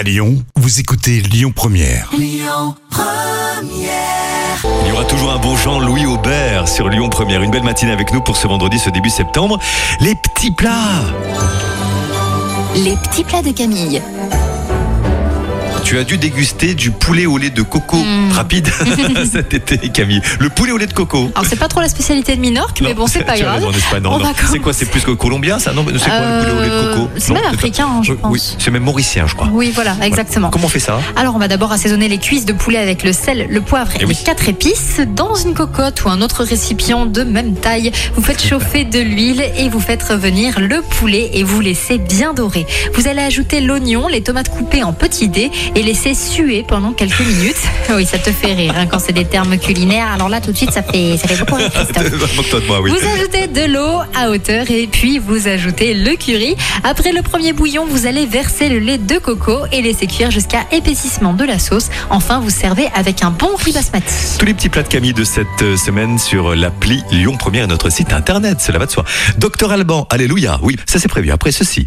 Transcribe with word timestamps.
À 0.00 0.02
Lyon, 0.02 0.42
vous 0.56 0.80
écoutez 0.80 1.20
Lyon 1.20 1.52
Première. 1.54 2.08
Il 2.14 2.38
y 4.88 4.92
aura 4.92 5.04
toujours 5.04 5.30
un 5.30 5.38
bon 5.38 5.54
Jean-Louis 5.58 6.06
Aubert 6.06 6.68
sur 6.68 6.88
Lyon 6.88 7.10
Première. 7.10 7.42
Une 7.42 7.50
belle 7.50 7.64
matinée 7.64 7.92
avec 7.92 8.10
nous 8.14 8.22
pour 8.22 8.38
ce 8.38 8.48
vendredi, 8.48 8.78
ce 8.78 8.88
début 8.88 9.10
septembre. 9.10 9.58
Les 10.00 10.14
petits 10.14 10.52
plats. 10.52 11.04
Les 12.76 12.96
petits 12.96 13.24
plats 13.24 13.42
de 13.42 13.50
Camille. 13.50 14.00
Tu 15.90 15.98
as 15.98 16.04
dû 16.04 16.18
déguster 16.18 16.74
du 16.74 16.92
poulet 16.92 17.26
au 17.26 17.36
lait 17.36 17.50
de 17.50 17.62
coco 17.62 17.96
Mm. 17.96 18.30
rapide 18.30 18.68
cet 19.32 19.54
été, 19.54 19.76
Camille. 19.88 20.22
Le 20.38 20.48
poulet 20.48 20.70
au 20.70 20.76
lait 20.78 20.86
de 20.86 20.92
coco. 20.92 21.32
Alors 21.34 21.44
c'est 21.50 21.58
pas 21.58 21.66
trop 21.66 21.80
la 21.80 21.88
spécialité 21.88 22.36
de 22.36 22.40
Minorque, 22.40 22.80
mais 22.80 22.94
bon 22.94 23.08
c'est 23.08 23.24
pas 23.24 23.36
grave. 23.36 23.64
C'est 24.52 24.60
quoi 24.60 24.72
C'est 24.72 24.86
plus 24.86 25.00
que 25.02 25.10
colombien, 25.10 25.58
ça 25.58 25.72
Non, 25.72 25.84
c'est 25.98 26.08
quoi 26.08 26.20
le 26.20 26.44
poulet 26.44 26.52
au 26.52 26.60
lait 26.62 26.68
de 26.68 26.72
Euh, 26.74 26.94
coco 26.94 27.08
c'est 27.16 27.32
même 27.32 27.44
africain, 27.44 27.88
hein, 27.90 28.02
je 28.04 28.12
Euh, 28.12 28.16
Oui, 28.22 28.38
pense. 28.38 28.56
c'est 28.60 28.70
même 28.70 28.84
mauricien, 28.84 29.26
je 29.26 29.34
crois. 29.34 29.48
Oui, 29.52 29.72
voilà, 29.74 29.96
exactement. 30.02 30.50
Comment 30.50 30.66
on 30.66 30.68
fait 30.68 30.78
ça 30.78 31.00
Alors, 31.16 31.34
on 31.34 31.40
va 31.40 31.48
d'abord 31.48 31.72
assaisonner 31.72 32.06
les 32.06 32.18
cuisses 32.18 32.44
de 32.46 32.52
poulet 32.52 32.78
avec 32.78 33.02
le 33.02 33.12
sel, 33.12 33.48
le 33.50 33.60
poivre 33.60 33.90
et, 33.96 33.98
Eh 34.02 34.04
oui. 34.04 34.14
les 34.16 34.24
quatre 34.24 34.48
épices 34.48 35.00
dans 35.16 35.34
une 35.34 35.54
cocotte 35.54 36.04
ou 36.04 36.08
un 36.08 36.20
autre 36.22 36.44
récipient 36.44 37.06
de 37.06 37.24
même 37.24 37.54
taille. 37.56 37.90
Vous 38.14 38.22
faites 38.22 38.40
chauffer 38.40 38.84
de 38.84 39.00
l'huile 39.00 39.42
et 39.56 39.68
vous 39.68 39.80
faites 39.80 40.04
revenir 40.04 40.60
le 40.60 40.82
poulet 40.82 41.30
et 41.34 41.42
vous 41.42 41.60
laissez 41.60 41.98
bien 41.98 42.32
dorer. 42.32 42.64
Vous 42.94 43.08
allez 43.08 43.22
ajouter 43.22 43.60
l'oignon, 43.60 44.06
les 44.06 44.22
tomates 44.22 44.50
coupées 44.50 44.84
en 44.84 44.92
petits 44.92 45.28
dés 45.28 45.50
et 45.74 45.79
laisser 45.82 46.14
suer 46.14 46.64
pendant 46.66 46.92
quelques 46.92 47.20
minutes. 47.20 47.56
Oui, 47.92 48.06
ça 48.06 48.18
te 48.18 48.30
fait 48.30 48.52
rire 48.52 48.74
hein, 48.76 48.86
quand 48.86 49.00
c'est 49.00 49.12
des 49.12 49.24
termes 49.24 49.58
culinaires. 49.58 50.06
Alors 50.12 50.28
là, 50.28 50.40
tout 50.40 50.52
de 50.52 50.56
suite, 50.56 50.70
ça 50.70 50.80
fait, 50.80 51.16
ça 51.16 51.26
fait 51.26 51.36
beaucoup 51.36 51.56
rire, 51.56 51.70
Christophe. 51.72 52.66
Moi, 52.68 52.80
oui. 52.80 52.92
Vous 52.92 53.08
ajoutez 53.08 53.48
de 53.48 53.72
l'eau 53.72 53.98
à 54.14 54.30
hauteur 54.30 54.70
et 54.70 54.86
puis 54.86 55.18
vous 55.18 55.48
ajoutez 55.48 55.94
le 55.94 56.14
curry. 56.14 56.54
Après 56.84 57.10
le 57.10 57.22
premier 57.22 57.52
bouillon, 57.52 57.86
vous 57.86 58.06
allez 58.06 58.26
verser 58.26 58.68
le 58.68 58.78
lait 58.78 58.98
de 58.98 59.18
coco 59.18 59.66
et 59.72 59.82
laisser 59.82 60.06
cuire 60.06 60.30
jusqu'à 60.30 60.66
épaississement 60.70 61.32
de 61.32 61.44
la 61.44 61.58
sauce. 61.58 61.88
Enfin, 62.10 62.38
vous 62.38 62.50
servez 62.50 62.86
avec 62.94 63.24
un 63.24 63.30
bon 63.30 63.56
riz 63.56 63.72
basmati. 63.72 64.38
Tous 64.38 64.46
les 64.46 64.54
petits 64.54 64.68
plats 64.68 64.84
de 64.84 64.88
Camille 64.88 65.14
de 65.14 65.24
cette 65.24 65.46
euh, 65.62 65.76
semaine 65.76 66.18
sur 66.18 66.54
l'appli 66.54 67.02
Lyon 67.10 67.36
Première 67.36 67.64
et 67.64 67.66
notre 67.66 67.90
site 67.90 68.12
internet, 68.12 68.60
cela 68.60 68.78
va 68.78 68.86
de 68.86 68.90
soi. 68.92 69.04
Docteur 69.38 69.72
Alban, 69.72 70.06
alléluia, 70.10 70.60
oui, 70.62 70.76
ça 70.86 70.98
c'est 71.00 71.08
prévu 71.08 71.30
après 71.32 71.50
ceci. 71.50 71.86